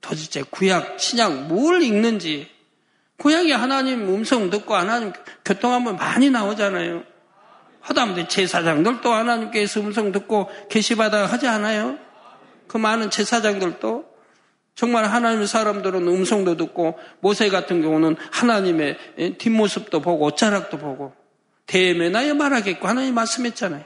[0.00, 2.48] 도대체 구약 신약 뭘 읽는지
[3.16, 5.12] 구약이 하나님 음성 듣고 하나님
[5.44, 7.04] 교통하면 많이 나오잖아요.
[7.80, 11.98] 하다못해 제사장들도 하나님께서 음성 듣고 계시받아 하지 않아요?
[12.66, 14.04] 그 많은 제사장들도
[14.74, 21.12] 정말 하나님의 사람들은 음성도 듣고 모세 같은 경우는 하나님의 뒷모습도 보고 옷자락도 보고
[21.70, 23.84] 대면하여 말하겠고 하나님 말씀했잖아요.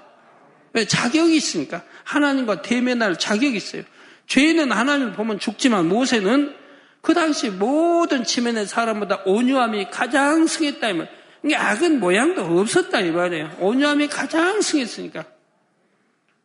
[0.72, 0.86] 왜?
[0.86, 1.82] 자격이 있으니까.
[2.04, 3.82] 하나님과 대면할 자격이 있어요.
[4.26, 6.54] 죄는 하나님을 보면 죽지만 모세는
[7.02, 11.10] 그 당시 모든 치면의 사람보다 온유함이 가장 승했다 이 말.
[11.44, 13.56] 이게 악은 모양도 없었다 이 말이에요.
[13.60, 15.26] 온유함이 가장 승했으니까.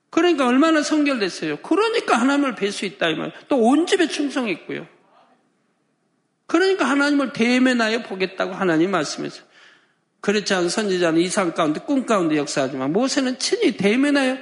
[0.10, 1.58] 그러니까 얼마나 성결됐어요.
[1.58, 3.32] 그러니까 하나님을 뵐 수 있다 이 말.
[3.47, 4.86] 또온 집에 충성했고요.
[6.47, 9.48] 그러니까 하나님을 대면하여 보겠다고 하나님 말씀했어요.
[10.21, 14.38] 그렇지 않은 선지자는 이상 가운데 꿈 가운데 역사하지만 모세는 친히 대면하여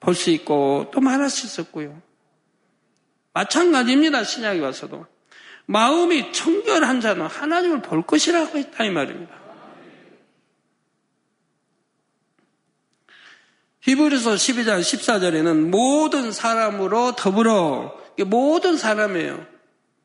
[0.00, 2.02] 볼 수 있고 또 말할 수 있었고요.
[3.32, 4.24] 마찬가지입니다.
[4.24, 5.06] 신약에 와서도.
[5.66, 9.42] 마음이 청결한 자는 하나님을 볼 것이라고 했다 이 말입니다.
[13.80, 19.46] 히브리서 12장 14절에는 모든 사람으로 더불어 모든 사람이에요.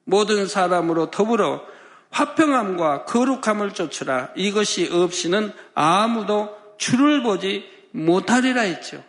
[0.06, 1.64] 모든 사람으로 더불어
[2.12, 4.30] 화평함과 거룩함을 쫓으라.
[4.36, 9.04] 이것이 없이는 아무도 주를 보지 못하리라 했죠.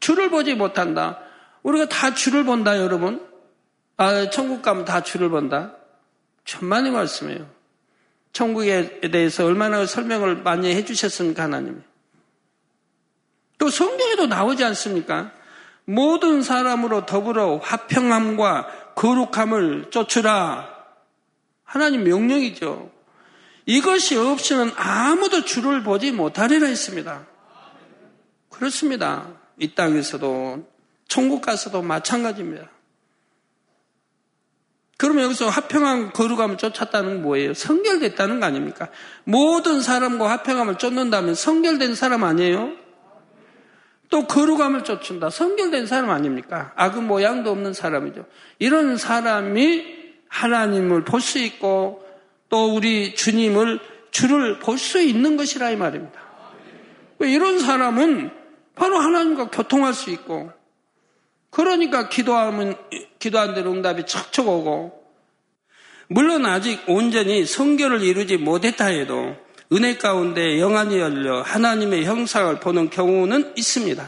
[0.00, 1.20] 주를 보지 못한다.
[1.62, 3.26] 우리가 다 주를 본다, 여러분.
[3.96, 5.74] 아, 천국 가면 다 주를 본다.
[6.44, 7.46] 천만의 말씀이에요.
[8.32, 11.82] 천국에 대해서 얼마나 설명을 많이 해주셨습니까, 하나님.
[13.58, 15.32] 또 성경에도 나오지 않습니까?
[15.84, 20.79] 모든 사람으로 더불어 화평함과 거룩함을 쫓으라.
[21.70, 22.90] 하나님 명령이죠.
[23.64, 27.28] 이것이 없이는 아무도 주를 보지 못하리라 했습니다.
[28.48, 29.28] 그렇습니다.
[29.56, 30.68] 이 땅에서도
[31.06, 32.68] 천국 가서도 마찬가지입니다.
[34.96, 37.54] 그러면 여기서 화평한 거룩함을 쫓았다는 건 뭐예요?
[37.54, 38.88] 성결됐다는 거 아닙니까?
[39.22, 42.72] 모든 사람과 화평함을 쫓는다면 성결된 사람 아니에요?
[44.08, 45.30] 또 거룩함을 쫓는다.
[45.30, 46.72] 성결된 사람 아닙니까?
[46.74, 48.26] 악은 모양도 없는 사람이죠.
[48.58, 49.99] 이런 사람이
[50.30, 52.02] 하나님을 볼 수 있고
[52.48, 53.78] 또 우리 주님을
[54.10, 56.18] 주를 볼 수 있는 것이라 이 말입니다.
[57.20, 58.30] 이런 사람은
[58.74, 60.50] 바로 하나님과 교통할 수 있고
[61.50, 62.76] 그러니까 기도하면
[63.18, 64.98] 기도한 대로 응답이 척척 오고
[66.08, 69.36] 물론 아직 온전히 성결을 이루지 못했다 해도
[69.72, 74.04] 은혜 가운데 영안이 열려 하나님의 형상을 보는 경우는 있습니다.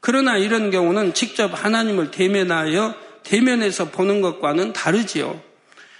[0.00, 2.94] 그러나 이런 경우는 직접 하나님을 대면하여
[3.26, 5.40] 대면에서 보는 것과는 다르지요.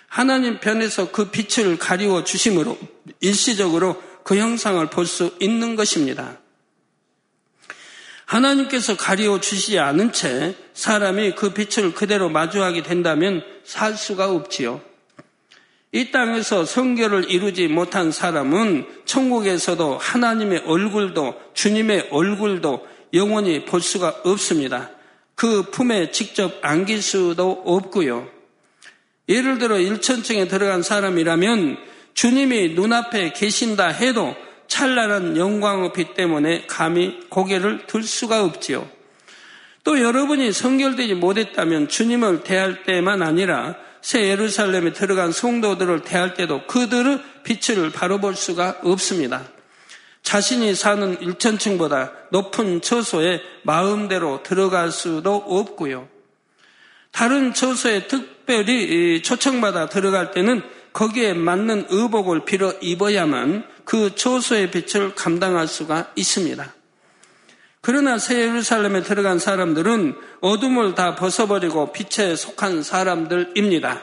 [0.06, 2.78] 하나님 편에서 그 빛을 가리워 주심으로
[3.20, 6.38] 일시적으로 그 형상을 볼 수 있는 것입니다.
[8.24, 14.80] 하나님께서 가리워 주시지 않은 채 사람이 그 빛을 그대로 마주하게 된다면 살 수가 없지요.
[15.92, 24.95] 이 땅에서 성결을 이루지 못한 사람은 천국에서도 하나님의 얼굴도 주님의 얼굴도 영원히 볼 수가 없습니다.
[25.36, 28.28] 그 품에 직접 안길 수도 없고요.
[29.28, 31.76] 예를 들어 1천층에 들어간 사람이라면
[32.14, 34.34] 주님이 눈앞에 계신다 해도
[34.66, 38.88] 찬란한 영광의 빛 때문에 감히 고개를 들 수가 없지요.
[39.84, 47.20] 또 여러분이 성결되지 못했다면 주님을 대할 때만 아니라 새 예루살렘에 들어간 성도들을 대할 때도 그들의
[47.44, 49.55] 빛을 바로 볼 수가 없습니다.
[50.26, 56.08] 자신이 사는 1천층보다 높은 처소에 마음대로 들어갈 수도 없고요.
[57.12, 60.62] 다른 처소에 특별히 초청받아 들어갈 때는
[60.92, 66.74] 거기에 맞는 의복을 빌어 입어야만 그 처소의 빛을 감당할 수가 있습니다.
[67.80, 74.02] 그러나 새 예루살렘에 들어간 사람들은 어둠을 다 벗어버리고 빛에 속한 사람들입니다.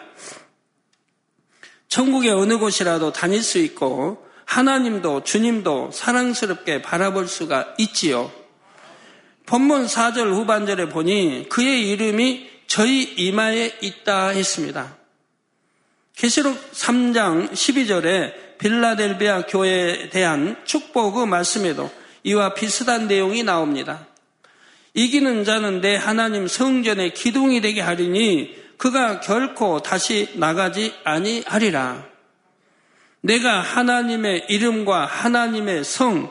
[1.90, 8.32] 천국의 어느 곳이라도 다닐 수 있고 하나님도 주님도 사랑스럽게 바라볼 수가 있지요.
[9.46, 14.98] 본문 4절 후반절에 보니 그의 이름이 저희 이마에 있다 했습니다.
[16.16, 21.92] 계시록 3장 12절에 빌라델비아 교회에 대한 축복의 말씀에도
[22.24, 24.08] 이와 비슷한 내용이 나옵니다.
[24.94, 32.13] 이기는 자는 내 하나님 성전의 기둥이 되게 하리니 그가 결코 다시 나가지 아니하리라.
[33.24, 36.30] 내가 하나님의 이름과 하나님의 성,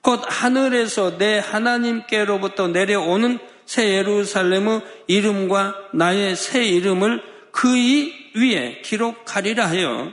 [0.00, 10.12] 곧 하늘에서 내 하나님께로부터 내려오는 새 예루살렘의 이름과 나의 새 이름을 그의 위에 기록하리라 하여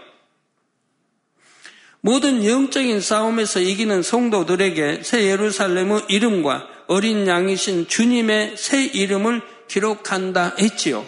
[2.02, 11.06] 모든 영적인 싸움에서 이기는 성도들에게 새 예루살렘의 이름과 어린 양이신 주님의 새 이름을 기록한다 했지요.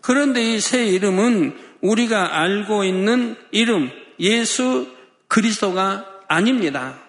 [0.00, 3.90] 그런데 이 새 이름은 우리가 알고 있는 이름,
[4.20, 4.86] 예수
[5.28, 7.00] 그리스도가 아닙니다.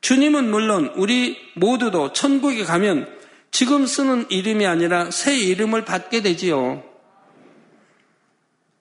[0.00, 3.08] 주님은 물론 우리 모두도 천국에 가면
[3.52, 6.82] 지금 쓰는 이름이 아니라 새 이름을 받게 되지요.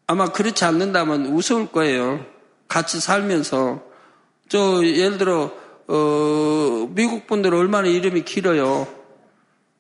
[0.08, 2.26] 아마 그렇지 않는다면 우스울 거예요.
[2.68, 3.84] 같이 살면서
[4.50, 5.54] 저 예를 들어
[5.88, 8.88] 어, 미국 분들 얼마나 이름이 길어요.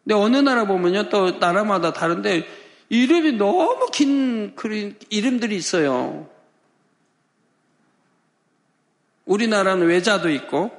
[0.03, 2.45] 근데 어느 나라 보면요 또 나라마다 다른데
[2.89, 6.29] 이름이 너무 긴 그런 이름들이 있어요.
[9.25, 10.71] 우리나라는 외자도 있고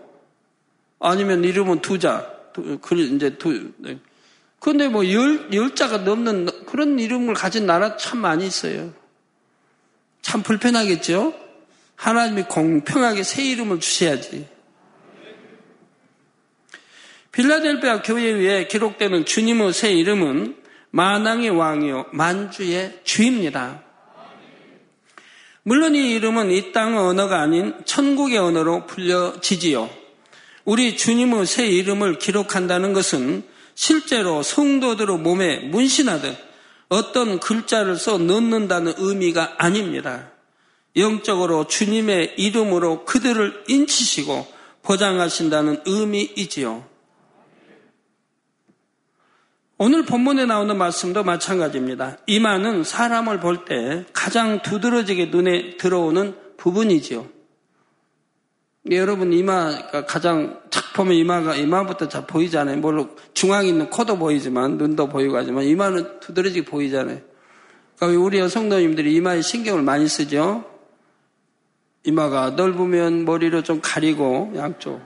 [0.99, 3.73] 아니면 이름은 두자, 두, 이제 두.
[3.79, 3.99] 네.
[4.61, 8.93] 근데 뭐 열, 열 자가 넘는 그런 이름을 가진 나라 참 많이 있어요.
[10.21, 11.35] 참 불편하겠죠?
[11.97, 14.49] 하나님이 공평하게 새 이름을 주셔야지.
[17.33, 20.57] 빌라델비아 교회 위에 기록되는 주님의 새 이름은
[20.91, 23.83] 만왕의 왕이요 만주의 주입니다.
[25.65, 29.89] 물론 이 이름은 이 땅의 언어가 아닌 천국의 언어로 불려지지요.
[30.65, 33.45] 우리 주님의 새 이름을 기록한다는 것은
[33.75, 36.37] 실제로 성도들의 몸에 문신하듯
[36.89, 40.31] 어떤 글자를 써 넣는다는 의미가 아닙니다.
[40.97, 44.47] 영적으로 주님의 이름으로 그들을 인치시고
[44.83, 46.92] 보장하신다는 의미이지요.
[49.85, 52.19] 오늘 본문에 나오는 말씀도 마찬가지입니다.
[52.29, 57.27] 이마는 사람을 볼 때 가장 두드러지게 눈에 들어오는 부분이지요.
[58.93, 62.77] 여러분 이마가 가장 탁 보면 이마가 이마부터 잘 보이잖아요.
[62.77, 67.19] 물론 중앙에 있는 코도 보이지만 눈도 보이고 하지만 이마는 두드러지게 보이잖아요.
[67.97, 70.65] 그러니까 우리 여성도님들이 이마에 신경을 많이 쓰죠.
[72.05, 75.03] 이마가 넓으면 머리로 좀 가리고 양쪽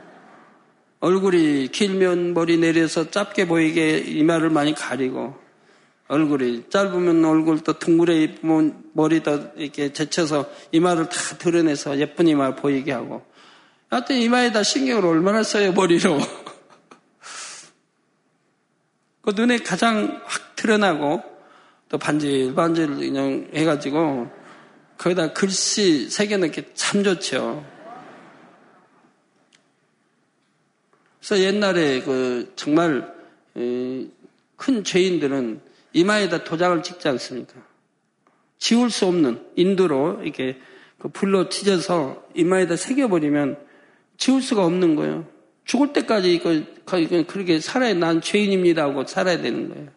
[1.01, 5.37] 얼굴이 길면 머리 내려서 짧게 보이게 이마를 많이 가리고
[6.09, 12.93] 얼굴이 짧으면 얼굴 또 둥그레 입으면 머리도 이렇게 제쳐서 이마를 다 드러내서 예쁜 이마 보이게
[12.93, 13.25] 하고
[13.91, 16.19] 하여튼 이마에다 신경을 얼마나 써요 머리로
[19.23, 21.23] 그 눈에 가장 확 드러나고
[21.89, 24.29] 또 반질 반질 그냥 해가지고
[24.99, 27.76] 거기다 글씨 새겨넣기 참 좋죠.
[31.27, 33.13] 그래서 옛날에 그 정말
[33.55, 35.61] 큰 죄인들은
[35.93, 37.55] 이마에다 도장을 찍지 않습니까?
[38.59, 40.57] 지울 수 없는 인두로 이렇게
[40.99, 43.59] 그 불로 찢어서 이마에다 새겨버리면
[44.19, 45.27] 지울 수가 없는 거예요.
[45.65, 49.89] 죽을 때까지 그, 그렇게 살아야 난 죄인입니다 하고 살아야 되는 거예요.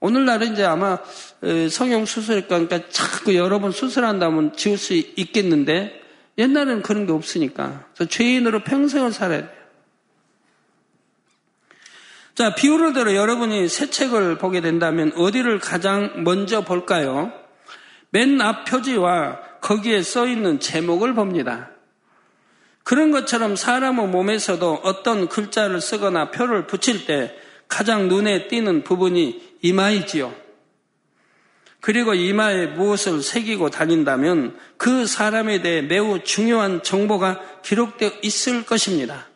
[0.00, 0.98] 오늘날은 이제 아마
[1.42, 6.00] 성형 수술과 그러니까 자꾸 여러 번 수술한다면 지울 수 있겠는데
[6.38, 9.57] 옛날에는 그런 게 없으니까 죄인으로 평생을 살아야 돼요.
[12.38, 17.32] 자, 비유를 들어 여러분이 새 책을 보게 된다면 어디를 가장 먼저 볼까요?
[18.10, 21.70] 맨 앞 표지와 거기에 써 있는 제목을 봅니다.
[22.84, 27.34] 그런 것처럼 사람의 몸에서도 어떤 글자를 쓰거나 표를 붙일 때
[27.66, 30.32] 가장 눈에 띄는 부분이 이마이지요.
[31.80, 39.26] 그리고 이마에 무엇을 새기고 다닌다면 그 사람에 대해 매우 중요한 정보가 기록되어 있을 것입니다.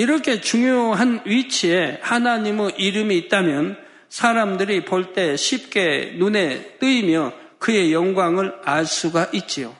[0.00, 3.76] 이렇게 중요한 위치에 하나님의 이름이 있다면
[4.08, 9.76] 사람들이 볼 때 쉽게 눈에 뜨이며 그의 영광을 알 수가 있지요.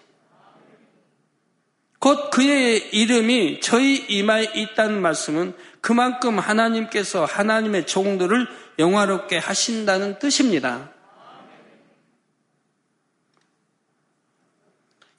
[1.99, 8.47] 곧 그의 이름이 저희 이마에 있다는 말씀은 그만큼 하나님께서 하나님의 종들을
[8.79, 10.93] 영화롭게 하신다는 뜻입니다.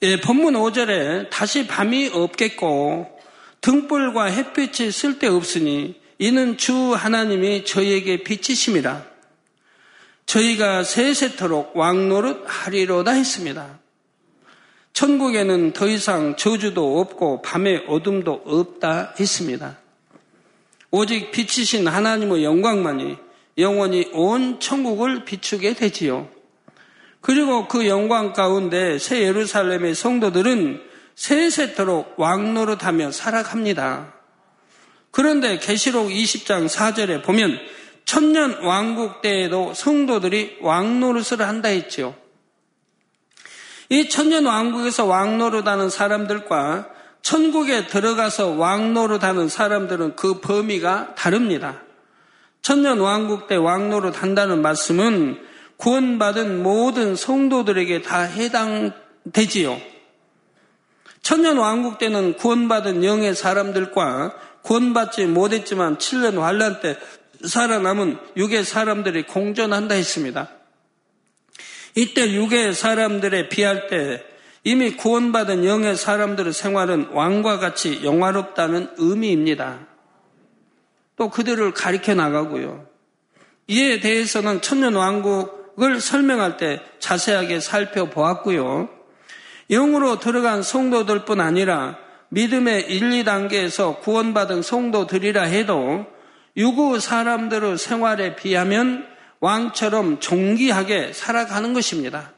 [0.03, 3.20] 예, 본문 5절에 다시 밤이 없겠고
[3.61, 9.05] 등불과 햇빛이 쓸데없으니 이는 주 하나님이 저희에게 빛이심이라.
[10.25, 13.79] 저희가 세세토록 왕노릇 하리로다 했습니다.
[14.93, 19.77] 천국에는 더 이상 저주도 없고 밤의 어둠도 없다 했습니다.
[20.89, 23.17] 오직 빛이신 하나님의 영광만이
[23.57, 26.29] 영원히 온 천국을 비추게 되지요.
[27.21, 30.90] 그리고 그 영광 가운데 새 예루살렘의 성도들은
[31.21, 34.11] 세세토록 왕노릇하며 살아갑니다.
[35.11, 37.59] 그런데 계시록 20장 4절에 보면
[38.05, 42.15] 천년 왕국 때에도 성도들이 왕노릇을 한다 했지요.
[43.89, 46.89] 이 천년 왕국에서 왕노릇하는 사람들과
[47.21, 51.83] 천국에 들어가서 왕노릇하는 사람들은 그 범위가 다릅니다.
[52.63, 55.39] 천년 왕국 때 왕노릇 한다는 말씀은
[55.77, 59.91] 구원받은 모든 성도들에게 다 해당되지요.
[61.21, 66.97] 천년 왕국 때는 구원받은 영의 사람들과 구원받지 못했지만 7년 환란 때
[67.45, 70.49] 살아남은 육의 사람들이 공존한다 했습니다.
[71.95, 74.23] 이때 육의 사람들에 비할 때
[74.63, 79.87] 이미 구원받은 영의 사람들의 생활은 왕과 같이 영화롭다는 의미입니다.
[81.15, 82.87] 또 그들을 가리켜 나가고요.
[83.67, 89.00] 이에 대해서는 천년 왕국을 설명할 때 자세하게 살펴보았고요.
[89.71, 91.97] 영으로 들어간 성도들뿐 아니라
[92.29, 96.05] 믿음의 1, 2단계에서 구원받은 성도들이라 해도
[96.57, 99.07] 유구 사람들의 생활에 비하면
[99.39, 102.33] 왕처럼 존귀하게 살아가는 것입니다.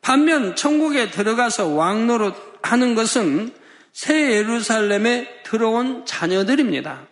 [0.00, 3.52] 반면 천국에 들어가서 왕노릇 하는 것은
[3.92, 7.06] 새 예루살렘에 들어온 자녀들입니다.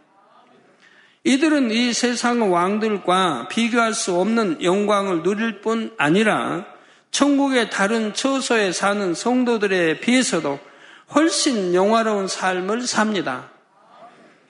[1.25, 6.67] 이들은 이 세상 왕들과 비교할 수 없는 영광을 누릴 뿐 아니라
[7.15, 10.59] 천국의 다른 처소에 사는 성도들에 비해서도
[11.15, 13.51] 훨씬 영화로운 삶을 삽니다.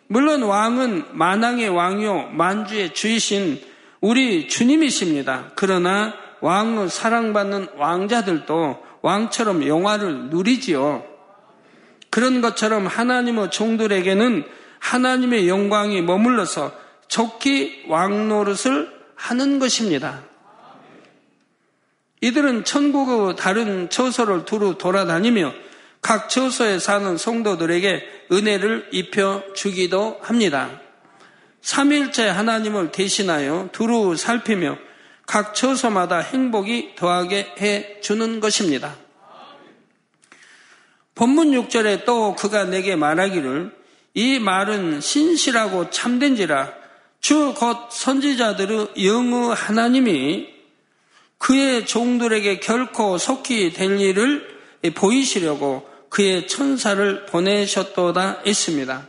[0.06, 3.60] 물론 왕은 만왕의 왕이요 만주의 주이신
[4.00, 5.50] 우리 주님이십니다.
[5.56, 11.04] 그러나 왕은 사랑받는 왕자들도 왕처럼 영화를 누리지요.
[12.08, 14.42] 그런 것처럼 하나님의 종들에게는
[14.78, 16.72] 하나님의 영광이 머물러서
[17.08, 20.22] 적기 왕 노릇을 하는 것입니다.
[22.24, 25.52] 이들은 천국의 다른 처소를 두루 돌아다니며
[26.00, 30.80] 각 처소에 사는 성도들에게 은혜를 입혀 주기도 합니다.
[31.60, 34.78] 삼일째 하나님을 대신하여 두루 살피며
[35.26, 38.96] 각 처소마다 행복이 더하게 해 주는 것입니다.
[41.14, 43.70] 본문 6절에 또 그가 내게 말하기를
[44.14, 46.72] 이 말은 신실하고 참된지라
[47.20, 50.53] 주 곧 선지자들의 영의 하나님이
[51.38, 54.54] 그의 종들에게 결코 속히 될 일을
[54.94, 59.08] 보이시려고 그의 천사를 보내셨도다 했습니다.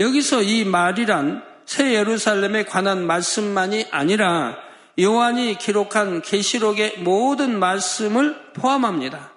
[0.00, 4.56] 여기서 이 말이란 새 예루살렘에 관한 말씀만이 아니라
[4.98, 9.32] 요한이 기록한 계시록의 모든 말씀을 포함합니다.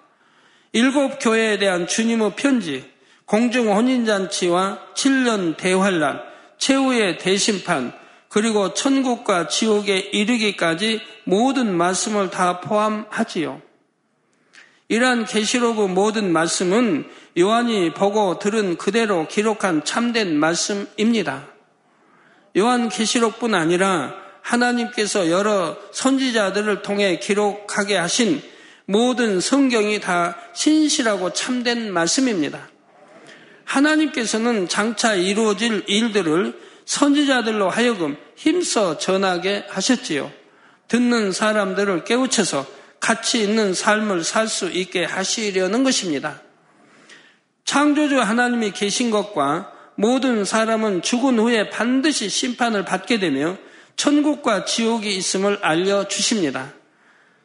[0.72, 2.88] 일곱 교회에 대한 주님의 편지,
[3.24, 6.20] 공중 혼인잔치와 7년 대환란,
[6.58, 7.92] 최후의 대심판,
[8.30, 13.60] 그리고 천국과 지옥에 이르기까지 모든 말씀을 다 포함하지요.
[14.86, 17.08] 이러한 계시록의 모든 말씀은
[17.38, 21.48] 요한이 보고 들은 그대로 기록한 참된 말씀입니다.
[22.56, 28.42] 요한 계시록뿐 아니라 하나님께서 여러 선지자들을 통해 기록하게 하신
[28.86, 32.68] 모든 성경이 다 신실하고 참된 말씀입니다.
[33.64, 40.32] 하나님께서는 장차 이루어질 일들을 선지자들로 하여금 힘써 전하게 하셨지요.
[40.88, 42.66] 듣는 사람들을 깨우쳐서
[42.98, 46.42] 가치 있는 삶을 살 수 있게 하시려는 것입니다.
[47.64, 53.56] 창조주 하나님이 계신 것과 모든 사람은 죽은 후에 반드시 심판을 받게 되며
[53.94, 56.72] 천국과 지옥이 있음을 알려주십니다.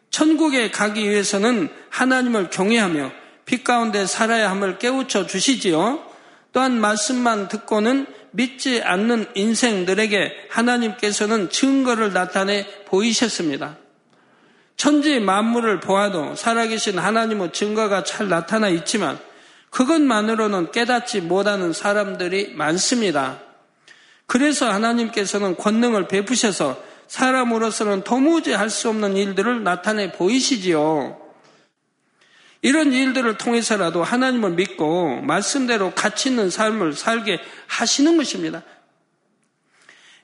[0.09, 3.11] 천국에 가기 위해서는 하나님을 경외하며
[3.45, 6.03] 빛 가운데 살아야 함을 깨우쳐 주시지요.
[6.51, 13.77] 또한 말씀만 듣고는 믿지 않는 인생들에게 하나님께서는 증거를 나타내 보이셨습니다.
[14.77, 19.17] 천지 만물을 보아도 살아계신 하나님의 증거가 잘 나타나 있지만
[19.69, 23.39] 그것만으로는 깨닫지 못하는 사람들이 많습니다.
[24.27, 31.24] 그래서 하나님께서는 권능을 베푸셔서 사람으로서는 도무지 할 수 없는 일들을 나타내 보이시지요.
[32.65, 38.63] 이런 일들을 통해서라도 하나님을 믿고 말씀대로 가치 있는 삶을 살게 하시는 것입니다.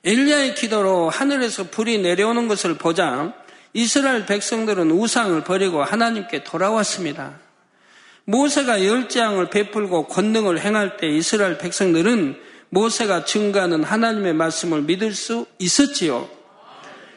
[0.02, 3.32] 엘리야의 기도로 하늘에서 불이 내려오는 것을 보자
[3.74, 7.38] 이스라엘 백성들은 우상을 버리고 하나님께 돌아왔습니다.
[8.24, 12.40] 모세가 열재앙을 베풀고 권능을 행할 때 이스라엘 백성들은
[12.70, 16.28] 모세가 증가하는 하나님의 말씀을 믿을 수 있었지요.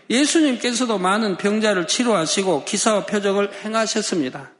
[0.07, 4.53] 예수님께서도 많은 병자를 치료하시고 기사와 표적을 행하셨습니다.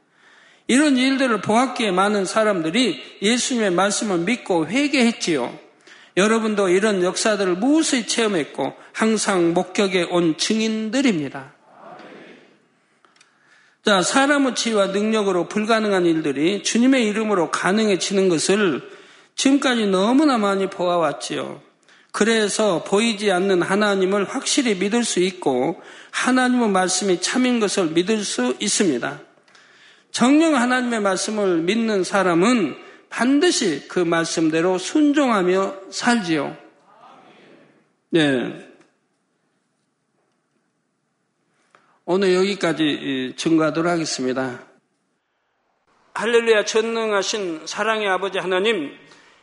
[0.68, 5.58] 이런 일들을 보았기에 많은 사람들이 예수님의 말씀을 믿고 회개했지요.
[6.16, 11.54] 여러분도 이런 역사들을 무수히 체험했고 항상 목격에 온 증인들입니다.
[13.84, 18.82] 자, 사람의 지위와 능력으로 불가능한 일들이 주님의 이름으로 가능해지는 것을
[19.36, 21.62] 지금까지 너무나 많이 보아왔지요.
[22.10, 29.20] 그래서 보이지 않는 하나님을 확실히 믿을 수 있고 하나님의 말씀이 참인 것을 믿을 수 있습니다.
[30.16, 32.74] 정령 하나님의 말씀을 믿는 사람은
[33.10, 36.56] 반드시 그 말씀대로 순종하며 살지요.
[38.08, 38.66] 네.
[42.06, 44.64] 오늘 여기까지 증거하도록 하겠습니다.
[46.14, 48.96] 할렐루야 전능하신 사랑의 아버지 하나님,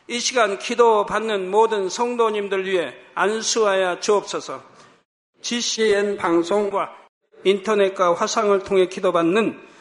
[0.08, 4.60] 이 시간 기도 받는 모든 성도님들 위해 안수하여 주옵소서.
[5.40, 6.90] GCN 방송과
[7.44, 9.72] 인터넷과 화상을 통해 기도받는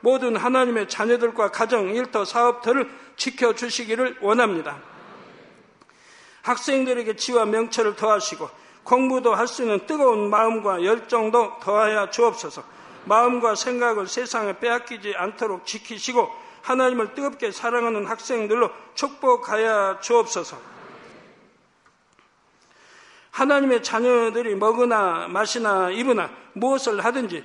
[0.00, 4.78] 모든 하나님의 자녀들과 가정, 일터, 사업터를 지켜주시기를 원합니다.
[6.42, 8.48] 학생들에게 지와 명철을 더하시고
[8.84, 12.64] 공부도 할 수 있는 뜨거운 마음과 열정도 더하여 주옵소서.
[13.04, 16.30] 마음과 생각을 세상에 빼앗기지 않도록 지키시고
[16.62, 20.58] 하나님을 뜨겁게 사랑하는 학생들로 축복하여 주옵소서.
[23.30, 27.44] 하나님의 자녀들이 먹으나 마시나 입으나 무엇을 하든지